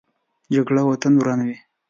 [0.53, 1.57] جګړه وطن ورانوي